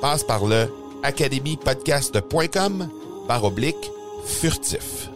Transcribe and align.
Passe 0.00 0.24
par 0.24 0.46
le 0.46 0.72
academypodcast.com 1.02 2.88
par 3.28 3.44
oblique 3.44 3.90
furtif. 4.26 5.10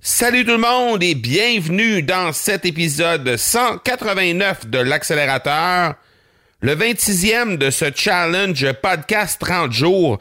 Salut 0.00 0.44
tout 0.44 0.50
le 0.50 0.58
monde 0.58 1.02
et 1.02 1.14
bienvenue 1.14 2.02
dans 2.02 2.32
cet 2.32 2.66
épisode 2.66 3.38
189 3.38 4.66
de 4.66 4.78
l'accélérateur, 4.78 5.94
le 6.60 6.74
26e 6.74 7.56
de 7.56 7.70
ce 7.70 7.86
challenge 7.94 8.70
podcast 8.82 9.40
30 9.40 9.72
jours. 9.72 10.18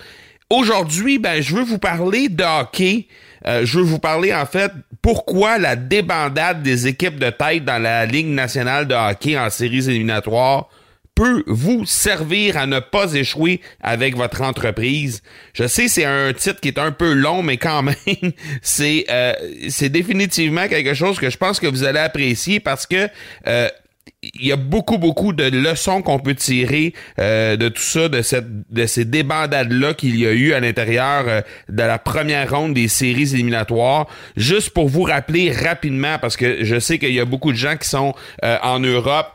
Aujourd'hui, 0.50 1.20
ben, 1.20 1.42
je 1.42 1.56
veux 1.56 1.64
vous 1.64 1.80
parler 1.80 2.30
de 2.30 2.46
hockey. 2.46 3.08
Euh, 3.46 3.66
je 3.66 3.80
veux 3.80 3.84
vous 3.84 4.00
parler 4.00 4.34
en 4.34 4.46
fait 4.46 4.72
pourquoi 5.02 5.58
la 5.58 5.76
débandade 5.76 6.64
des 6.64 6.88
équipes 6.88 7.20
de 7.20 7.30
tête 7.30 7.66
dans 7.66 7.82
la 7.82 8.06
Ligue 8.06 8.28
nationale 8.28 8.88
de 8.88 8.96
hockey 8.96 9.38
en 9.38 9.50
séries 9.50 9.90
éliminatoires 9.90 10.70
peut 11.22 11.44
vous 11.46 11.86
servir 11.86 12.58
à 12.58 12.66
ne 12.66 12.80
pas 12.80 13.14
échouer 13.14 13.62
avec 13.80 14.16
votre 14.16 14.42
entreprise. 14.42 15.22
Je 15.54 15.68
sais 15.68 15.88
c'est 15.88 16.06
un 16.06 16.34
titre 16.34 16.60
qui 16.60 16.70
est 16.70 16.80
un 16.80 16.92
peu 16.92 17.14
long, 17.14 17.44
mais 17.44 17.58
quand 17.58 17.84
même, 17.84 18.32
c'est 18.64 19.06
euh, 19.12 19.34
c'est 19.70 19.90
définitivement 19.90 20.68
quelque 20.68 20.96
chose 20.96 21.20
que 21.20 21.30
je 21.30 21.38
pense 21.38 21.60
que 21.60 21.68
vous 21.68 21.84
allez 21.84 22.00
apprécier 22.00 22.60
parce 22.60 22.88
que 22.88 23.08
euh, 23.46 23.70
il 24.24 24.46
y 24.46 24.52
a 24.52 24.56
beaucoup, 24.56 24.98
beaucoup 24.98 25.34
de 25.34 25.44
leçons 25.44 26.02
qu'on 26.02 26.20
peut 26.20 26.36
tirer 26.36 26.94
euh, 27.20 27.56
de 27.56 27.70
tout 27.70 27.82
ça, 27.82 28.08
de, 28.08 28.22
cette, 28.22 28.72
de 28.72 28.86
ces 28.86 29.06
débandades-là 29.06 29.94
qu'il 29.94 30.16
y 30.18 30.28
a 30.28 30.32
eu 30.32 30.54
à 30.54 30.60
l'intérieur 30.60 31.26
euh, 31.28 31.42
de 31.70 31.84
la 31.84 31.98
première 31.98 32.50
ronde 32.50 32.74
des 32.74 32.88
séries 32.88 33.34
éliminatoires. 33.34 34.08
Juste 34.38 34.72
pour 34.72 34.90
vous 34.90 35.04
rappeler 35.04 35.52
rapidement, 35.52 36.20
parce 36.20 36.38
que 36.38 36.64
je 36.64 36.80
sais 36.80 37.00
qu'il 37.00 37.14
y 37.14 37.20
a 37.20 37.26
beaucoup 37.26 37.52
de 37.52 37.58
gens 37.58 37.78
qui 37.78 37.90
sont 37.90 38.14
euh, 38.44 38.58
en 38.62 38.80
Europe 38.80 39.28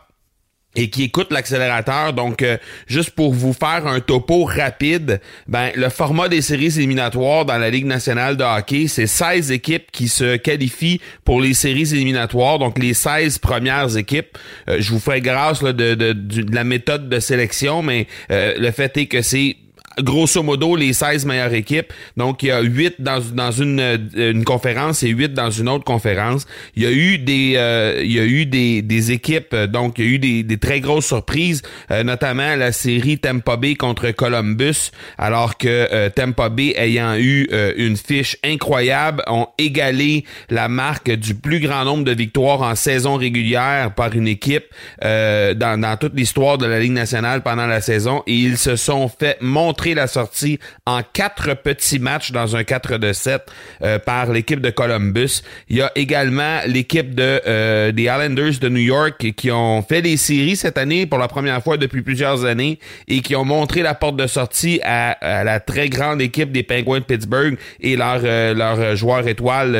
et 0.77 0.91
qui 0.91 1.05
écoute 1.05 1.33
l'accélérateur. 1.33 2.13
Donc, 2.13 2.43
euh, 2.43 2.59
juste 2.87 3.11
pour 3.11 3.33
vous 3.33 3.53
faire 3.53 3.87
un 3.87 4.01
topo 4.01 4.45
rapide, 4.45 5.21
ben 5.49 5.71
le 5.75 5.89
format 5.89 6.29
des 6.29 6.43
séries 6.43 6.77
éliminatoires 6.77 7.45
dans 7.45 7.59
la 7.59 7.71
Ligue 7.71 7.87
nationale 7.87 8.37
de 8.37 8.45
hockey, 8.45 8.87
c'est 8.87 9.07
16 9.07 9.51
équipes 9.51 9.91
qui 9.91 10.09
se 10.09 10.37
qualifient 10.37 11.01
pour 11.25 11.41
les 11.41 11.55
séries 11.55 11.93
éliminatoires, 11.93 12.59
donc 12.59 12.79
les 12.79 12.95
16 12.95 13.39
premières 13.39 13.97
équipes. 13.97 14.39
Euh, 14.69 14.77
je 14.79 14.93
vous 14.93 15.01
ferai 15.01 15.21
grâce 15.21 15.63
de, 15.63 15.73
de, 15.73 16.13
de, 16.13 16.55
la 16.55 16.65
méthode 16.65 17.09
de 17.09 17.19
sélection, 17.19 17.83
mais 17.83 18.07
euh, 18.31 18.55
le 18.59 18.71
fait 18.71 18.97
est 18.97 19.07
que 19.07 19.23
c'est 19.23 19.57
grosso 20.03 20.43
modo 20.43 20.77
les 20.77 20.93
16 20.93 21.25
meilleures 21.25 21.55
équipes. 21.55 21.93
Donc 22.17 22.43
il 22.43 22.49
y 22.49 22.51
a 22.51 22.61
8 22.61 22.97
dans, 22.99 23.21
dans 23.33 23.51
une, 23.51 23.81
euh, 23.81 23.99
une 24.15 24.45
conférence 24.45 25.03
et 25.03 25.09
8 25.09 25.33
dans 25.33 25.51
une 25.51 25.69
autre 25.69 25.85
conférence. 25.85 26.47
Il 26.75 26.83
y 26.83 26.87
a 26.87 26.93
eu 26.93 27.19
des 27.19 27.55
euh, 27.57 28.03
il 28.03 28.13
y 28.13 28.21
a 28.21 28.25
eu 28.25 28.47
des, 28.47 28.83
des 28.83 29.13
équipes 29.13 29.55
euh, 29.55 29.67
donc 29.67 29.99
il 29.99 30.05
y 30.05 30.09
a 30.09 30.11
eu 30.13 30.19
des, 30.19 30.43
des 30.43 30.59
très 30.59 30.81
grosses 30.81 31.07
surprises 31.07 31.63
notamment 32.05 32.57
la 32.57 32.73
série 32.73 33.19
Tampa 33.19 33.57
Bay 33.57 33.75
contre 33.75 34.11
Columbus 34.11 34.91
alors 35.19 35.57
que 35.57 36.09
Tampa 36.09 36.49
Bay 36.49 36.75
ayant 36.77 37.17
eu 37.17 37.49
une 37.77 37.97
fiche 37.97 38.37
incroyable 38.45 39.23
ont 39.27 39.47
égalé 39.59 40.25
la 40.51 40.69
marque 40.69 41.11
du 41.11 41.35
plus 41.35 41.61
grand 41.61 41.85
nombre 41.85 42.05
de 42.05 42.13
victoires 42.13 42.63
en 42.63 42.75
saison 42.75 43.17
régulière 43.17 43.95
par 43.95 44.15
une 44.15 44.29
équipe 44.29 44.65
dans, 45.03 45.81
dans 45.81 45.97
toute 45.99 46.15
l'histoire 46.15 46.59
de 46.59 46.67
la 46.67 46.81
Ligue 46.81 46.93
nationale 46.93 47.43
pendant 47.43 47.67
la 47.67 47.81
saison 47.81 48.23
et 48.27 48.35
ils 48.35 48.59
se 48.59 48.77
sont 48.77 49.09
fait 49.09 49.39
montrer 49.41 49.86
la 49.95 50.07
sortie 50.07 50.59
en 50.87 51.01
quatre 51.13 51.55
petits 51.55 51.99
matchs 51.99 52.33
dans 52.33 52.57
un 52.57 52.65
4 52.65 52.99
de 52.99 53.13
7 53.13 53.43
euh, 53.83 53.99
par 53.99 54.33
l'équipe 54.33 54.61
de 54.61 54.71
Columbus. 54.71 55.43
Il 55.69 55.77
y 55.77 55.83
a 55.83 55.93
également 55.95 56.61
l'équipe 56.67 57.15
de 57.15 57.41
euh, 57.47 57.93
des 57.93 58.05
Islanders 58.05 58.59
de 58.61 58.69
New 58.69 58.81
York 58.81 59.33
qui 59.37 59.51
ont 59.51 59.83
fait 59.83 60.01
les 60.01 60.17
séries 60.17 60.57
cette 60.57 60.79
année 60.79 61.07
pour 61.07 61.19
la 61.19 61.29
première 61.29 61.63
fois 61.63 61.77
depuis 61.77 62.03
plusieurs 62.03 62.45
années 62.45 62.79
et 63.09 63.21
qui 63.21 63.37
ont 63.37 63.45
montré 63.45 63.83
la 63.83 63.95
porte 63.95 64.17
de 64.17 64.27
sortie 64.27 64.81
à, 64.83 65.45
la 65.45 65.61
très 65.61 65.89
grande 65.89 66.21
équipe 66.21 66.53
des 66.53 66.63
Penguins 66.63 67.01
de 67.01 67.05
Pittsburgh 67.05 67.59
et 67.81 67.97
leur 67.97 68.21
euh, 68.25 68.55
leur 68.55 68.97
joueur 68.97 69.25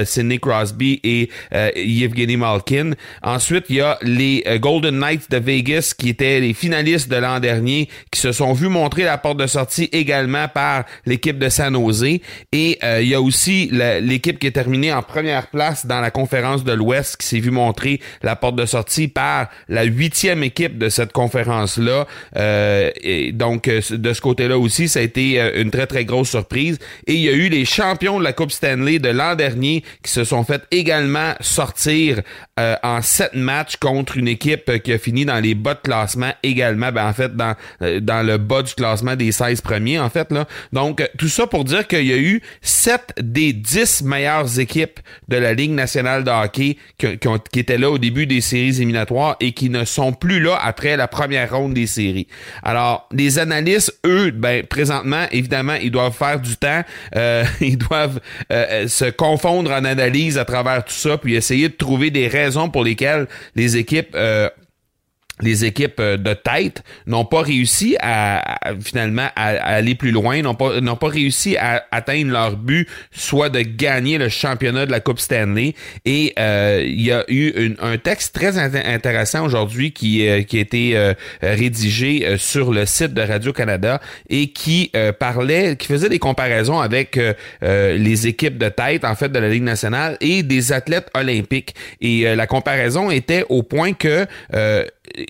Sidney 0.05 0.39
Crosby 0.39 1.01
et 1.03 1.31
Yevgeny 1.77 2.37
Malkin. 2.37 2.93
Ensuite, 3.23 3.67
il 3.69 3.77
y 3.77 3.81
a 3.81 3.99
les 4.03 4.45
Golden 4.61 4.99
Knights 4.99 5.31
de 5.31 5.39
Vegas 5.39 5.95
qui 5.97 6.11
étaient 6.11 6.41
les 6.41 6.55
finalistes 6.55 7.11
de 7.11 7.17
l'an 7.17 7.41
dernier 7.41 7.89
qui 8.11 8.21
se 8.21 8.33
sont 8.33 8.53
vus 8.53 8.69
montrer 8.69 9.05
la 9.05 9.19
porte 9.19 9.39
de 9.39 9.47
sortie 9.47 9.89
également 9.99 10.49
par 10.49 10.85
l'équipe 11.05 11.39
de 11.39 11.49
San 11.49 11.75
Jose. 11.75 12.05
Et 12.53 12.79
euh, 12.83 13.01
il 13.03 13.09
y 13.09 13.15
a 13.15 13.21
aussi 13.21 13.71
l'équipe 13.71 14.39
qui 14.39 14.47
est 14.47 14.53
terminée 14.53 14.93
en 14.93 15.03
première 15.03 15.49
place 15.49 15.87
dans 15.87 16.01
la 16.01 16.11
conférence 16.11 16.65
de 16.65 16.73
l'Ouest 16.73 17.17
qui 17.17 17.27
s'est 17.27 17.41
vu 17.41 17.51
montrer 17.51 18.01
la 18.23 18.37
porte 18.37 18.57
de 18.57 18.67
sortie 18.67 19.09
par 19.09 19.49
la 19.69 19.85
huitième 19.85 20.43
équipe 20.43 20.79
de 20.79 20.89
cette 20.89 21.13
conférence-là. 21.13 22.07
Euh, 22.37 22.91
donc, 23.33 23.69
euh, 23.69 23.81
de 23.91 24.13
ce 24.13 24.21
côté-là 24.21 24.59
aussi, 24.59 24.89
ça 24.89 25.01
a 25.01 25.03
été 25.03 25.41
une 25.57 25.71
très, 25.71 25.87
très 25.87 26.05
grosse 26.05 26.31
surprise. 26.31 26.79
Et 27.07 27.15
il 27.15 27.21
y 27.21 27.29
a 27.29 27.33
eu 27.33 27.49
les 27.49 27.65
champions 27.65 28.19
de 28.19 28.25
la 28.25 28.33
Coupe 28.33 28.53
Stanley 28.53 28.99
de 28.99 29.09
l'an 29.09 29.35
dernier 29.35 29.83
qui 30.03 30.11
se 30.11 30.25
sont 30.25 30.45
fait 30.45 30.63
également 30.71 31.35
sortir 31.41 32.23
en 32.59 33.03
sept 33.03 33.35
matchs 33.35 33.77
contre 33.77 34.17
une 34.17 34.29
équipe 34.29 34.83
qui 34.83 34.93
a 34.93 34.99
fini 34.99 35.25
dans 35.25 35.41
les 35.41 35.55
bas 35.55 35.75
de 35.75 35.81
classement 35.81 36.33
également. 36.43 36.91
Ben, 36.91 37.07
en 37.07 37.13
fait, 37.13 37.37
dans, 37.37 37.55
dans 37.81 38.27
le 38.27 38.39
bas 38.39 38.63
du 38.63 38.75
classement 38.75 39.17
des 39.17 39.33
16 39.33 39.61
premiers 39.61 39.86
en 39.99 40.11
fait. 40.11 40.29
Donc, 40.73 41.09
tout 41.19 41.29
ça 41.29 41.47
pour 41.47 41.65
dire 41.65 41.87
qu'il 41.87 42.07
y 42.07 42.13
a 42.13 42.19
eu 42.19 42.43
7 42.63 43.15
des 43.21 43.53
10 43.53 44.03
meilleures 44.03 44.59
équipes 44.59 45.01
de 45.29 45.37
la 45.37 45.55
Ligue 45.55 45.71
nationale 45.71 46.25
de 46.25 46.31
hockey 46.31 46.77
qui, 46.99 47.19
qui, 47.19 47.61
étaient 47.61 47.79
là 47.79 47.91
au 47.91 47.99
début 47.99 48.27
des 48.27 48.41
séries 48.41 48.77
éliminatoires 48.77 49.37
et 49.41 49.53
qui 49.53 49.71
ne 49.71 49.85
sont 49.85 50.13
plus 50.13 50.41
là 50.41 50.59
après 50.63 50.97
la 50.97 51.09
première 51.09 51.57
ronde 51.57 51.75
des 51.75 51.87
séries. 51.87 52.27
Alors, 52.63 53.09
les 53.13 53.39
analystes, 53.39 53.99
eux, 54.05 54.31
ben, 54.31 54.65
présentement, 54.65 55.27
évidemment, 55.31 55.75
ils 55.75 55.91
doivent 55.91 56.17
faire 56.17 56.41
du 56.41 56.57
temps. 56.57 56.83
Euh, 57.15 57.45
ils 57.61 57.79
doivent 57.79 58.21
euh, 58.53 58.89
se 58.89 59.07
confondre 59.07 59.71
en 59.71 59.85
analyse 59.85 60.39
à 60.39 60.45
travers 60.45 60.85
tout 60.85 60.93
ça, 60.93 61.19
puis 61.19 61.35
essayer 61.35 61.69
de 61.69 61.75
trouver 61.75 62.11
des 62.11 62.29
raisons 62.29 62.69
pour 62.69 62.85
lesquelles 62.85 63.27
les 63.55 63.77
équipes... 63.77 64.15
Euh, 64.15 64.49
les 65.41 65.65
équipes 65.65 66.01
euh, 66.01 66.17
de 66.17 66.33
tête 66.33 66.83
n'ont 67.07 67.25
pas 67.25 67.43
réussi 67.43 67.97
à, 68.01 68.59
finalement 68.81 69.29
à, 69.37 69.49
aller 69.49 69.95
plus 69.95 70.11
loin, 70.11 70.41
n'ont 70.43 70.55
pas 70.55 70.81
n'ont 70.81 70.97
pas 70.97 71.09
réussi 71.09 71.57
à 71.57 71.85
atteindre 71.91 72.31
leur 72.33 72.57
but, 72.57 72.89
soit 73.13 73.51
de 73.51 73.61
gagner 73.61 74.19
le 74.19 74.29
championnat 74.29 74.87
de 74.87 74.91
la 74.91 75.01
Coupe 75.01 75.21
Stanley. 75.21 75.75
Et 76.05 76.33
euh, 76.39 76.83
il 76.85 77.03
y 77.03 77.13
a 77.13 77.25
eu 77.29 77.75
un 77.81 77.99
texte 77.99 78.35
très 78.35 78.59
intéressant 78.59 79.45
aujourd'hui 79.45 79.93
qui 79.93 80.27
euh, 80.27 80.43
qui 80.43 80.59
a 80.59 80.61
été 80.61 81.13
rédigé 81.43 82.37
sur 82.39 82.73
le 82.73 82.87
site 82.87 83.13
de 83.13 83.23
Radio 83.23 83.53
Canada 83.53 84.01
et 84.29 84.49
qui 84.49 84.91
parlait, 85.19 85.77
qui 85.77 85.87
faisait 85.87 86.09
des 86.09 86.19
comparaisons 86.19 86.81
avec 86.81 87.19
les 87.63 88.27
équipes 88.27 88.59
de 88.59 88.69
tête 88.69 89.05
en 89.05 89.15
fait 89.15 89.31
de 89.31 89.39
la 89.39 89.49
Ligue 89.49 89.63
nationale 89.63 90.17
et 90.21 90.43
des 90.43 90.73
athlètes 90.73 91.09
olympiques. 91.15 91.75
Et 92.01 92.35
la 92.35 92.47
comparaison 92.47 93.11
était 93.11 93.45
au 93.49 93.63
point 93.63 93.93
que 93.93 94.27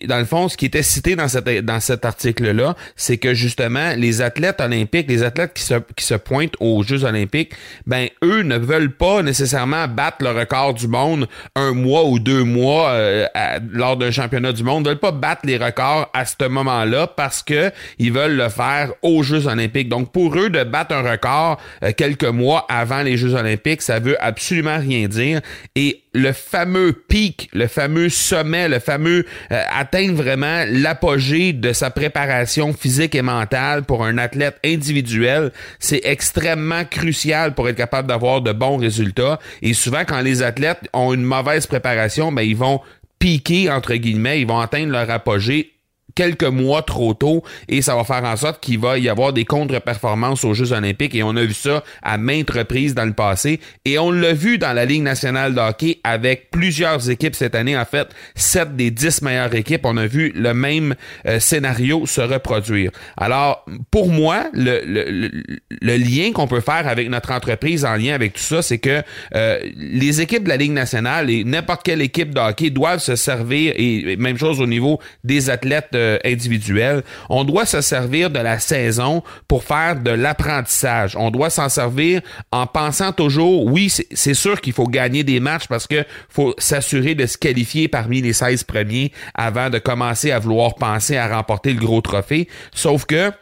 dans 0.07 0.19
le 0.19 0.25
fond, 0.25 0.49
ce 0.49 0.57
qui 0.57 0.67
était 0.67 0.83
cité 0.83 1.17
dans, 1.17 1.27
dans 1.63 1.81
cet 1.81 2.05
article-là, 2.05 2.77
c'est 2.97 3.19
que 3.19 3.35
justement, 3.35 3.95
les 3.97 4.23
athlètes 4.23 4.61
olympiques, 4.61 5.09
les 5.09 5.23
athlètes 5.23 5.55
qui 5.55 5.63
se, 5.63 5.75
qui 5.97 6.05
se 6.05 6.15
pointent 6.15 6.55
aux 6.61 6.83
Jeux 6.83 7.05
olympiques, 7.05 7.53
ben, 7.87 8.09
eux 8.23 8.43
ne 8.43 8.59
veulent 8.59 8.93
pas 8.93 9.23
nécessairement 9.23 9.89
battre 9.89 10.19
le 10.21 10.31
record 10.31 10.75
du 10.75 10.89
monde 10.89 11.29
un 11.55 11.73
mois 11.73 12.05
ou 12.05 12.19
deux 12.19 12.45
mois 12.45 12.91
euh, 12.91 13.27
lors 13.71 13.97
d'un 13.97 14.11
championnat 14.11 14.53
du 14.53 14.63
monde. 14.63 14.85
Ils 14.87 14.91
veulent 14.91 14.99
pas 14.99 15.13
battre 15.13 15.43
les 15.45 15.57
records 15.57 16.11
à 16.13 16.25
ce 16.25 16.47
moment-là 16.47 17.07
parce 17.07 17.43
que 17.43 17.71
ils 17.99 18.13
veulent 18.13 18.37
le 18.37 18.49
faire 18.49 18.93
aux 19.03 19.23
Jeux 19.23 19.47
olympiques. 19.47 19.89
Donc, 19.89 20.13
pour 20.13 20.37
eux, 20.37 20.51
de 20.51 20.65
battre 20.65 20.95
un 20.95 21.03
record 21.03 21.59
euh, 21.83 21.93
quelques 21.97 22.25
mois 22.25 22.67
avant 22.69 23.03
les 23.03 23.17
Jeux 23.17 23.35
olympiques, 23.35 23.83
ça 23.83 24.01
veut 24.01 24.17
absolument 24.23 24.79
rien 24.79 25.09
dire. 25.09 25.41
Et 25.75 26.03
le 26.17 26.33
fameux 26.33 26.93
pic, 26.93 27.51
le 27.53 27.67
fameux 27.67 28.09
sommet, 28.09 28.69
le 28.69 28.79
fameux 28.79 29.27
euh, 29.53 29.63
atteindre 29.87 30.15
vraiment 30.15 30.65
l'apogée 30.69 31.53
de 31.53 31.73
sa 31.73 31.91
préparation 31.91 32.73
physique 32.73 33.15
et 33.15 33.23
mentale 33.23 33.85
pour 33.85 34.05
un 34.05 34.19
athlète 34.19 34.59
individuel, 34.65 35.53
c'est 35.79 36.01
extrêmement 36.03 36.85
crucial 36.85 37.55
pour 37.55 37.69
être 37.69 37.77
capable 37.77 38.09
d'avoir 38.09 38.41
de 38.41 38.53
bons 38.53 38.79
résultats. 38.79 39.39
Et 39.63 39.75
souvent, 39.75 40.05
quand 40.05 40.23
les 40.23 40.43
athlètes 40.43 40.89
ont 40.93 41.15
une 41.15 41.23
mauvaise 41.23 41.69
préparation, 41.69 42.33
ben, 42.33 42.43
ils 42.43 42.57
vont 42.57 42.81
piquer, 43.21 43.71
entre 43.71 43.95
guillemets, 43.95 44.41
ils 44.41 44.47
vont 44.47 44.59
atteindre 44.59 44.91
leur 44.91 45.09
apogée 45.09 45.76
quelques 46.17 46.43
mois 46.43 46.83
trop 46.83 47.15
tôt 47.15 47.45
et 47.69 47.83
ça 47.83 47.95
va 47.95 48.03
faire 48.03 48.25
en 48.25 48.37
sorte 48.37 48.61
qu'il 48.61 48.81
va 48.81 48.99
y 48.99 49.09
avoir 49.09 49.33
des 49.33 49.45
contre-performances 49.45 50.43
aux 50.45 50.55
Jeux 50.55 50.73
olympiques 50.73 51.15
et 51.15 51.23
on 51.23 51.37
a 51.37 51.45
vu 51.45 51.55
ça 51.55 51.85
à 52.03 52.19
maintes 52.19 52.51
reprises 52.51 52.95
dans 52.95 53.05
le 53.05 53.13
passé 53.13 53.61
et 53.85 54.01
on 54.01 54.11
l'a 54.11 54.33
vu 54.33 54.59
dans 54.59 54.73
la 54.73 54.85
Ligue 54.85 55.03
nationale 55.03 55.55
de 55.55 55.61
hockey 55.61 56.01
avec 56.03 56.51
plusieurs 56.51 57.09
équipes 57.11 57.37
cette 57.37 57.55
année. 57.55 57.77
En 57.77 57.85
fait, 57.85 58.09
sept 58.35 58.75
des 58.75 58.91
dix 58.91 59.23
meilleures 59.23 59.55
équipes, 59.55 59.83
on 59.85 59.97
a 59.97 60.07
vu 60.07 60.33
le 60.35 60.55
même 60.55 60.95
euh, 61.27 61.39
scénario 61.39 62.07
se 62.07 62.23
reproduire. 62.23 62.91
Alors, 63.17 63.65
pour 63.91 64.09
moi, 64.09 64.47
le, 64.55 64.81
le, 64.87 65.31
le 65.71 65.97
lien 65.97 66.33
qu'on 66.33 66.49
peut 66.49 66.61
faire 66.61 66.89
avec 66.89 67.11
notre 67.11 67.31
entreprise 67.33 67.85
en 67.85 67.95
lien 67.97 68.15
avec 68.15 68.33
tout 68.33 68.43
ça, 68.43 68.63
c'est 68.63 68.79
que 68.79 69.03
euh, 69.35 69.61
les 69.77 70.23
équipes 70.23 70.45
de 70.45 70.49
la 70.49 70.57
Ligue 70.57 70.73
nationale 70.73 71.29
et 71.31 71.45
n'importe 71.45 71.83
quelle 71.83 72.01
équipe 72.01 72.35
de 72.35 72.41
hockey 72.41 72.71
doivent 72.71 73.01
se 73.01 73.17
servir, 73.17 73.75
et 73.77 74.17
même 74.17 74.39
chose 74.39 74.61
au 74.61 74.67
niveau 74.67 74.99
des 75.23 75.51
athlètes 75.51 75.91
euh, 75.95 76.06
euh. 76.07 77.01
On 77.29 77.45
doit 77.45 77.67
se 77.67 77.81
servir 77.81 78.31
de 78.31 78.39
la 78.39 78.59
saison 78.59 79.23
pour 79.49 79.65
faire 79.65 79.97
de 80.01 80.11
l'apprentissage. 80.11 81.17
On 81.17 81.31
doit 81.31 81.51
s'en 81.51 81.69
servir 81.69 82.21
en 82.53 82.67
pensant 82.67 83.13
toujours, 83.13 83.67
oui, 83.67 83.93
c'est 84.13 84.35
sûr 84.35 84.61
qu'il 84.61 84.73
faut 84.73 84.87
gagner 84.87 85.25
des 85.25 85.41
matchs 85.41 85.67
parce 85.69 85.87
que 85.87 86.05
faut 86.29 86.55
s'assurer 86.59 87.15
de 87.15 87.27
se 87.27 87.39
qualifier 87.39 87.89
parmi 87.89 88.21
les 88.21 88.33
16 88.33 88.65
premiers 88.65 89.13
avant 89.35 89.71
de 89.71 89.79
commencer 89.79 90.31
à 90.31 90.39
vouloir 90.39 90.75
penser 90.75 91.17
à 91.17 91.35
remporter 91.35 91.73
le 91.73 91.81
gros 91.81 92.01
trophée. 92.01 92.49
Sauf 92.75 93.05
que 93.05 93.33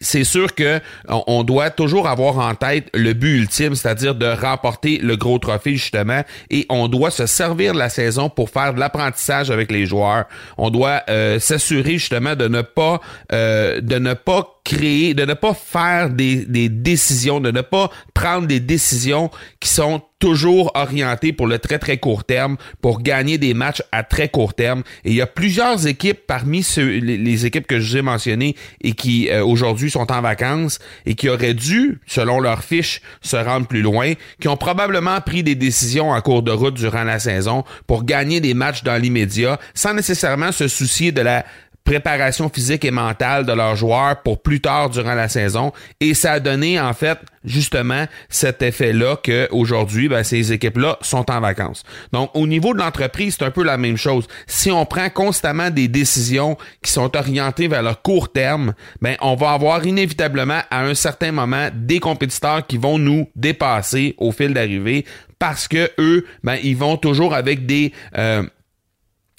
c'est 0.00 0.24
sûr 0.24 0.54
que 0.54 0.80
on 1.08 1.42
doit 1.42 1.70
toujours 1.70 2.08
avoir 2.08 2.38
en 2.38 2.54
tête 2.54 2.88
le 2.94 3.12
but 3.12 3.38
ultime, 3.38 3.74
c'est-à-dire 3.74 4.14
de 4.14 4.26
remporter 4.26 4.98
le 4.98 5.16
gros 5.16 5.38
trophée 5.38 5.76
justement, 5.76 6.22
et 6.50 6.66
on 6.68 6.88
doit 6.88 7.10
se 7.10 7.26
servir 7.26 7.72
de 7.72 7.78
la 7.78 7.88
saison 7.88 8.28
pour 8.28 8.50
faire 8.50 8.74
de 8.74 8.80
l'apprentissage 8.80 9.50
avec 9.50 9.70
les 9.70 9.86
joueurs. 9.86 10.24
On 10.58 10.70
doit 10.70 11.02
euh, 11.08 11.38
s'assurer 11.38 11.92
justement 11.92 12.36
de 12.36 12.48
ne 12.48 12.62
pas 12.62 13.00
euh, 13.32 13.80
de 13.80 13.98
ne 13.98 14.14
pas 14.14 14.55
créer, 14.66 15.14
de 15.14 15.24
ne 15.24 15.34
pas 15.34 15.54
faire 15.54 16.10
des, 16.10 16.44
décisions, 16.68 17.40
de 17.40 17.52
ne 17.52 17.60
pas 17.60 17.88
prendre 18.14 18.48
des 18.48 18.58
décisions 18.58 19.30
qui 19.60 19.68
sont 19.68 20.02
toujours 20.18 20.72
orientées 20.74 21.32
pour 21.32 21.46
le 21.46 21.58
très 21.58 21.78
très 21.78 21.98
court 21.98 22.24
terme, 22.24 22.56
pour 22.80 23.02
gagner 23.02 23.38
des 23.38 23.54
matchs 23.54 23.82
à 23.92 24.02
très 24.02 24.28
court 24.28 24.54
terme. 24.54 24.82
Et 25.04 25.10
il 25.10 25.16
y 25.16 25.20
a 25.20 25.26
plusieurs 25.26 25.86
équipes 25.86 26.18
parmi 26.26 26.64
ceux, 26.64 26.98
les, 26.98 27.46
équipes 27.46 27.66
que 27.66 27.78
je 27.78 27.90
vous 27.90 27.96
ai 27.98 28.02
mentionnées 28.02 28.56
et 28.80 28.92
qui 28.92 29.28
euh, 29.28 29.44
aujourd'hui 29.44 29.90
sont 29.90 30.10
en 30.10 30.20
vacances 30.20 30.80
et 31.04 31.14
qui 31.14 31.28
auraient 31.28 31.54
dû, 31.54 32.00
selon 32.06 32.40
leur 32.40 32.64
fiche, 32.64 33.02
se 33.20 33.36
rendre 33.36 33.68
plus 33.68 33.82
loin, 33.82 34.14
qui 34.40 34.48
ont 34.48 34.56
probablement 34.56 35.20
pris 35.20 35.44
des 35.44 35.54
décisions 35.54 36.10
en 36.10 36.20
cours 36.22 36.42
de 36.42 36.50
route 36.50 36.74
durant 36.74 37.04
la 37.04 37.20
saison 37.20 37.62
pour 37.86 38.04
gagner 38.04 38.40
des 38.40 38.54
matchs 38.54 38.82
dans 38.82 39.00
l'immédiat 39.00 39.60
sans 39.74 39.94
nécessairement 39.94 40.50
se 40.50 40.66
soucier 40.66 41.12
de 41.12 41.20
la 41.20 41.44
préparation 41.86 42.50
physique 42.50 42.84
et 42.84 42.90
mentale 42.90 43.46
de 43.46 43.52
leurs 43.52 43.76
joueurs 43.76 44.20
pour 44.22 44.42
plus 44.42 44.60
tard 44.60 44.90
durant 44.90 45.14
la 45.14 45.28
saison. 45.28 45.72
Et 46.00 46.12
ça 46.12 46.32
a 46.32 46.40
donné, 46.40 46.78
en 46.78 46.92
fait, 46.92 47.18
justement, 47.44 48.06
cet 48.28 48.60
effet-là 48.60 49.16
qu'aujourd'hui, 49.24 50.08
ben, 50.08 50.22
ces 50.22 50.52
équipes-là 50.52 50.98
sont 51.00 51.30
en 51.30 51.40
vacances. 51.40 51.84
Donc, 52.12 52.30
au 52.34 52.46
niveau 52.46 52.74
de 52.74 52.80
l'entreprise, 52.80 53.36
c'est 53.38 53.44
un 53.44 53.50
peu 53.50 53.62
la 53.62 53.78
même 53.78 53.96
chose. 53.96 54.26
Si 54.46 54.70
on 54.70 54.84
prend 54.84 55.08
constamment 55.08 55.70
des 55.70 55.88
décisions 55.88 56.58
qui 56.82 56.90
sont 56.90 57.16
orientées 57.16 57.68
vers 57.68 57.84
le 57.84 57.94
court 57.94 58.30
terme, 58.30 58.74
ben, 59.00 59.16
on 59.20 59.36
va 59.36 59.52
avoir 59.52 59.86
inévitablement, 59.86 60.60
à 60.70 60.82
un 60.82 60.94
certain 60.94 61.30
moment, 61.30 61.68
des 61.72 62.00
compétiteurs 62.00 62.66
qui 62.66 62.78
vont 62.78 62.98
nous 62.98 63.30
dépasser 63.36 64.16
au 64.18 64.32
fil 64.32 64.52
d'arrivée 64.52 65.06
parce 65.38 65.68
que 65.68 65.90
eux, 65.98 66.26
ben, 66.42 66.56
ils 66.62 66.76
vont 66.76 66.96
toujours 66.96 67.34
avec 67.34 67.66
des, 67.66 67.92
euh, 68.16 68.42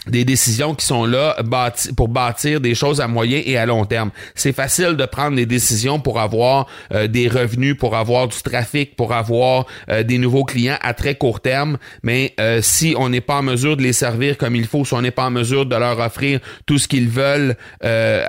des 0.09 0.25
décisions 0.25 0.75
qui 0.75 0.86
sont 0.86 1.06
là 1.06 1.36
pour 1.95 2.07
bâtir 2.07 2.62
des 2.62 2.75
choses 2.75 3.01
à 3.01 3.07
moyen 3.07 3.42
et 3.45 3.57
à 3.57 3.65
long 3.65 3.86
terme. 3.86 4.12
C'est 4.36 4.54
facile 4.54 4.95
de 4.95 5.06
prendre 5.06 5.36
des 5.36 5.45
décisions 5.45 6.00
pour 6.00 6.19
avoir 6.19 6.68
euh, 6.94 7.07
des 7.07 7.27
revenus, 7.27 7.77
pour 7.77 7.95
avoir 7.95 8.27
du 8.27 8.38
trafic, 8.42 8.95
pour 8.95 9.13
avoir 9.13 9.65
euh, 9.89 10.04
des 10.04 10.18
nouveaux 10.18 10.44
clients 10.44 10.77
à 10.81 10.94
très 10.94 11.15
court 11.15 11.39
terme, 11.39 11.77
mais 12.04 12.33
euh, 12.39 12.62
si 12.62 12.95
on 12.98 13.09
n'est 13.09 13.21
pas 13.21 13.38
en 13.38 13.44
mesure 13.44 13.77
de 13.77 13.83
les 13.83 13.94
servir 13.94 14.38
comme 14.38 14.56
il 14.56 14.65
faut, 14.65 14.86
si 14.86 14.94
on 14.94 15.01
n'est 15.01 15.12
pas 15.12 15.25
en 15.25 15.31
mesure 15.31 15.65
de 15.65 15.75
leur 15.75 16.00
offrir 16.00 16.39
tout 16.65 16.77
ce 16.77 16.88
qu'ils 16.88 17.09
veulent 17.09 17.56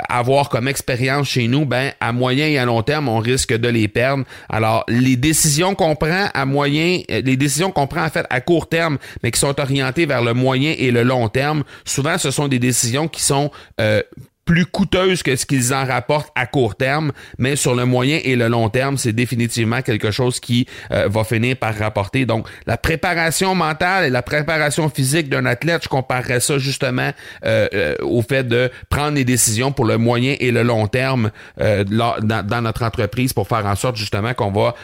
avoir 0.09 0.49
comme 0.49 0.69
expérience 0.69 1.29
chez 1.29 1.49
nous, 1.49 1.65
ben 1.65 1.93
à 2.01 2.13
moyen 2.13 2.47
et 2.47 2.59
à 2.59 2.65
long 2.65 2.83
terme, 2.83 3.09
on 3.09 3.19
risque 3.19 3.57
de 3.57 3.69
les 3.69 3.89
perdre. 3.89 4.25
Alors 4.49 4.85
les 4.89 5.17
décisions 5.17 5.75
qu'on 5.75 5.97
prend 5.97 6.29
à 6.33 6.47
moyen, 6.47 7.01
les 7.09 7.37
décisions 7.37 7.71
qu'on 7.71 7.87
prend 7.87 8.05
en 8.05 8.11
fait 8.11 8.27
à 8.31 8.41
court 8.41 8.69
terme, 8.69 8.99
mais 9.23 9.31
qui 9.31 9.41
sont 9.41 9.59
orientées 9.61 10.07
vers 10.07 10.23
le 10.23 10.35
moyen 10.35 10.75
et 10.77 10.91
le 10.91 11.03
long 11.03 11.29
terme, 11.29 11.65
souvent 11.85 12.19
ce 12.19 12.31
sont 12.31 12.49
des 12.49 12.59
décisions 12.59 13.09
qui 13.09 13.23
sont 13.23 13.51
euh, 13.81 14.03
plus 14.49 14.65
coûteuses 14.65 15.23
que 15.23 15.37
ce 15.37 15.45
qu'ils 15.45 15.75
en 15.75 15.85
rapportent 15.85 16.33
à 16.35 16.47
court 16.47 16.75
terme, 16.75 17.13
mais 17.37 17.55
sur 17.55 17.75
le 17.75 17.85
moyen 17.85 18.19
et 18.25 18.35
le 18.35 18.49
long 18.49 18.71
terme, 18.71 18.97
c'est 18.97 19.13
définitivement 19.13 19.83
quelque 19.83 20.11
chose 20.11 20.41
qui 20.41 20.67
euh, 20.91 21.07
va 21.07 21.23
finir 21.23 21.55
par 21.59 21.77
rapporter. 21.77 22.25
Donc, 22.25 22.49
la 22.67 22.79
préparation 22.79 23.55
mentale 23.55 24.07
et 24.07 24.11
la 24.11 24.23
préparation 24.23 24.89
physique 24.89 25.29
d'un 25.29 25.45
athlète, 25.45 25.83
je 25.85 25.89
comparerais 25.91 26.41
ça 26.41 26.57
justement 26.57 27.11
euh, 27.45 27.69
euh, 27.75 27.95
au 28.01 28.23
fait 28.23 28.49
de 28.49 28.71
prendre 28.89 29.17
des 29.17 29.27
décisions 29.27 29.71
pour 29.71 29.85
le 29.85 29.99
moyen 29.99 30.35
et 30.41 30.51
le 30.51 30.63
long 30.63 30.87
terme 30.87 31.31
dans, 31.59 32.15
dans, 32.23 32.63
notre 32.63 32.85
entreprise 32.85 33.35
pour 33.35 33.49
faire 33.49 33.67
en 33.67 33.77
sorte 33.77 33.97
justement 33.97 34.33
qu'on 34.33 34.51
va 34.51 34.75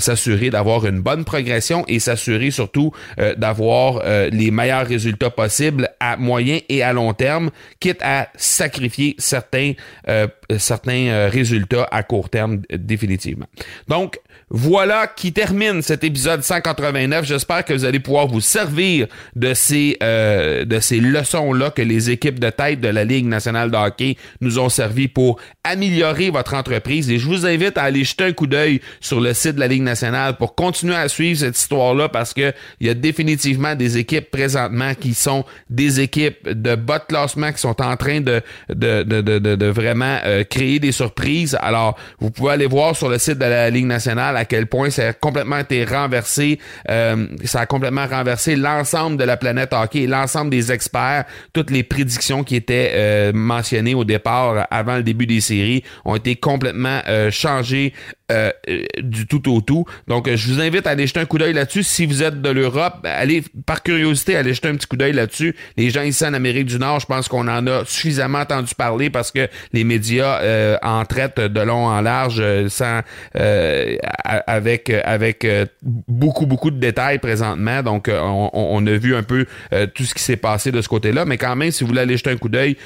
s'assurer 0.00 0.50
d'avoir 0.50 0.84
une 0.86 1.00
bonne 1.00 1.24
progression 1.24 1.84
et 1.86 2.00
s'assurer 2.00 2.50
surtout 2.50 2.92
d'avoir 3.36 4.02
les 4.30 4.50
meilleurs 4.50 4.86
résultats 4.86 5.30
possibles 5.30 5.88
à 6.00 6.16
moyen 6.16 6.58
et 6.68 6.82
à 6.82 6.92
long 6.92 7.12
terme, 7.12 7.50
quitte 7.78 8.02
à 8.02 8.28
sacrifier 8.36 8.87
certains, 9.18 9.72
euh, 10.08 10.26
certains 10.58 11.08
euh, 11.08 11.28
résultats 11.28 11.88
à 11.90 12.02
court 12.02 12.30
terme 12.30 12.62
définitivement. 12.70 13.46
Donc, 13.88 14.20
voilà 14.50 15.06
qui 15.06 15.32
termine 15.32 15.82
cet 15.82 16.04
épisode 16.04 16.42
189. 16.42 17.24
J'espère 17.26 17.64
que 17.64 17.74
vous 17.74 17.84
allez 17.84 18.00
pouvoir 18.00 18.28
vous 18.28 18.40
servir 18.40 19.06
de 19.36 19.52
ces, 19.52 19.96
euh, 20.02 20.64
de 20.64 20.80
ces 20.80 21.00
leçons-là 21.00 21.70
que 21.70 21.82
les 21.82 22.10
équipes 22.10 22.38
de 22.38 22.48
tête 22.48 22.80
de 22.80 22.88
la 22.88 23.04
Ligue 23.04 23.26
nationale 23.26 23.70
de 23.70 23.76
hockey 23.76 24.16
nous 24.40 24.58
ont 24.58 24.70
servi 24.70 25.08
pour 25.08 25.38
améliorer 25.64 26.30
votre 26.30 26.54
entreprise. 26.54 27.10
Et 27.10 27.18
je 27.18 27.26
vous 27.26 27.44
invite 27.44 27.76
à 27.76 27.82
aller 27.82 28.04
jeter 28.04 28.24
un 28.24 28.32
coup 28.32 28.46
d'œil 28.46 28.80
sur 29.00 29.20
le 29.20 29.34
site 29.34 29.56
de 29.56 29.60
la 29.60 29.68
Ligue 29.68 29.82
nationale 29.82 30.36
pour 30.36 30.54
continuer 30.54 30.96
à 30.96 31.08
suivre 31.08 31.40
cette 31.40 31.58
histoire-là 31.58 32.08
parce 32.08 32.32
que 32.32 32.52
il 32.80 32.86
y 32.86 32.90
a 32.90 32.94
définitivement 32.94 33.74
des 33.74 33.98
équipes 33.98 34.30
présentement 34.30 34.94
qui 34.94 35.12
sont 35.12 35.44
des 35.68 36.00
équipes 36.00 36.48
de 36.48 36.74
bas 36.74 37.00
de 37.00 37.04
classement 37.04 37.52
qui 37.52 37.60
sont 37.60 37.80
en 37.82 37.96
train 37.96 38.20
de, 38.22 38.40
de, 38.70 39.02
de, 39.02 39.20
de, 39.20 39.38
de 39.38 39.66
vraiment 39.66 40.18
euh, 40.24 40.44
créer 40.44 40.78
des 40.78 40.92
surprises. 40.92 41.58
Alors, 41.60 41.98
vous 42.18 42.30
pouvez 42.30 42.52
aller 42.52 42.66
voir 42.66 42.96
sur 42.96 43.10
le 43.10 43.18
site 43.18 43.38
de 43.38 43.44
la 43.44 43.68
Ligue 43.68 43.86
nationale 43.86 44.37
à 44.38 44.44
quel 44.44 44.66
point 44.66 44.90
ça 44.90 45.08
a 45.08 45.12
complètement 45.12 45.58
été 45.58 45.84
renversé, 45.84 46.60
euh, 46.88 47.26
ça 47.44 47.60
a 47.60 47.66
complètement 47.66 48.06
renversé 48.06 48.54
l'ensemble 48.54 49.16
de 49.16 49.24
la 49.24 49.36
planète 49.36 49.72
hockey, 49.72 50.06
l'ensemble 50.06 50.50
des 50.50 50.70
experts, 50.70 51.24
toutes 51.52 51.70
les 51.70 51.82
prédictions 51.82 52.44
qui 52.44 52.54
étaient 52.54 52.92
euh, 52.94 53.32
mentionnées 53.34 53.94
au 53.94 54.04
départ 54.04 54.66
avant 54.70 54.96
le 54.96 55.02
début 55.02 55.26
des 55.26 55.40
séries 55.40 55.82
ont 56.04 56.14
été 56.14 56.36
complètement 56.36 57.00
euh, 57.08 57.30
changées 57.30 57.92
euh, 58.30 58.50
du 58.98 59.26
tout 59.26 59.50
au 59.50 59.62
tout. 59.62 59.86
Donc, 60.06 60.28
je 60.28 60.52
vous 60.52 60.60
invite 60.60 60.86
à 60.86 60.90
aller 60.90 61.06
jeter 61.06 61.20
un 61.20 61.24
coup 61.24 61.38
d'œil 61.38 61.54
là-dessus. 61.54 61.82
Si 61.82 62.04
vous 62.04 62.22
êtes 62.22 62.42
de 62.42 62.50
l'Europe, 62.50 62.96
allez, 63.04 63.42
par 63.64 63.82
curiosité, 63.82 64.36
allez 64.36 64.52
jeter 64.52 64.68
un 64.68 64.74
petit 64.74 64.86
coup 64.86 64.98
d'œil 64.98 65.14
là-dessus. 65.14 65.56
Les 65.78 65.88
gens 65.88 66.02
ici 66.02 66.26
en 66.26 66.34
Amérique 66.34 66.66
du 66.66 66.78
Nord, 66.78 67.00
je 67.00 67.06
pense 67.06 67.26
qu'on 67.26 67.48
en 67.48 67.66
a 67.66 67.84
suffisamment 67.86 68.40
entendu 68.40 68.74
parler 68.74 69.08
parce 69.08 69.30
que 69.30 69.48
les 69.72 69.84
médias 69.84 70.78
en 70.82 71.04
traitent 71.06 71.40
de 71.40 71.60
long 71.60 71.86
en 71.86 72.00
large 72.02 72.42
sans 72.68 73.00
avec 73.34 74.90
avec 74.90 75.46
beaucoup 75.82 76.46
beaucoup 76.46 76.70
de 76.70 76.78
détails 76.78 77.18
présentement. 77.18 77.82
Donc, 77.82 78.10
on, 78.12 78.50
on 78.52 78.86
a 78.86 78.92
vu 78.92 79.14
un 79.14 79.22
peu 79.22 79.46
tout 79.94 80.04
ce 80.04 80.14
qui 80.14 80.22
s'est 80.22 80.36
passé 80.36 80.70
de 80.70 80.82
ce 80.82 80.88
côté-là. 80.88 81.24
Mais 81.24 81.38
quand 81.38 81.56
même, 81.56 81.70
si 81.70 81.82
vous 81.82 81.88
voulez 81.88 82.02
aller 82.02 82.16
jeter 82.16 82.30
un 82.30 82.36
coup 82.36 82.50
d'œil 82.50 82.76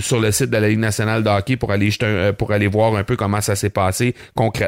sur 0.00 0.20
le 0.20 0.30
site 0.30 0.50
de 0.50 0.56
la 0.58 0.68
Ligue 0.68 0.78
nationale 0.78 1.22
de 1.24 1.28
hockey 1.30 1.56
pour 1.56 1.72
aller 1.72 1.90
jeter 1.90 2.32
pour 2.36 2.52
aller 2.52 2.66
voir 2.66 2.96
un 2.96 3.04
peu 3.04 3.16
comment 3.16 3.40
ça 3.40 3.56
s'est 3.56 3.70
passé 3.70 4.14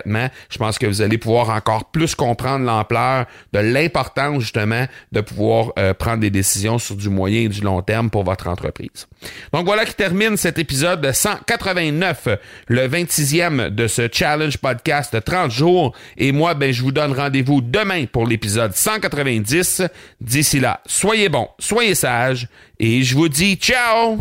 Je 0.05 0.59
pense 0.59 0.79
que 0.79 0.87
vous 0.87 1.03
allez 1.03 1.19
pouvoir 1.19 1.51
encore 1.51 1.91
plus 1.91 2.15
comprendre 2.15 2.65
l'ampleur 2.65 3.27
de 3.53 3.59
l'importance 3.59 4.41
justement 4.43 4.87
de 5.13 5.21
pouvoir 5.21 5.73
euh, 5.79 5.95
prendre 5.95 6.21
des 6.21 6.31
décisions 6.31 6.79
sur 6.79 6.97
du 6.97 7.09
moyen 7.09 7.43
et 7.43 7.49
du 7.49 7.61
long 7.61 7.83
terme 7.83 8.11
pour 8.11 8.25
votre 8.25 8.49
entreprise. 8.49 9.07
Donc 9.53 9.65
voilà 9.67 9.85
qui 9.85 9.95
termine 9.95 10.37
cet 10.37 10.59
épisode 10.59 11.11
189, 11.13 12.29
le 12.69 12.89
26e 12.89 13.69
de 13.69 13.87
ce 13.87 14.09
challenge 14.11 14.59
podcast 14.59 15.15
de 15.15 15.21
30 15.21 15.51
jours. 15.51 15.95
Et 16.17 16.33
moi, 16.33 16.55
ben, 16.55 16.73
je 16.73 16.83
vous 16.83 16.93
donne 16.93 17.13
rendez-vous 17.13 17.61
demain 17.61 18.07
pour 18.07 18.27
l'épisode 18.27 18.75
190. 18.75 19.83
D'ici 20.21 20.61
là, 20.61 20.81
soyez 20.87 21.29
bons, 21.29 21.49
soyez 21.59 21.95
sages 21.95 22.49
et 22.79 23.03
je 23.03 23.15
vous 23.15 23.29
dis 23.29 23.57
ciao! 23.57 24.19